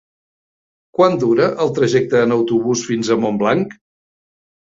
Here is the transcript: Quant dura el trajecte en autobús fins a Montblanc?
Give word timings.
Quant 0.99 1.17
dura 1.23 1.49
el 1.65 1.69
trajecte 1.75 2.23
en 2.29 2.33
autobús 2.37 2.83
fins 2.87 3.11
a 3.11 3.17
Montblanc? 3.27 3.77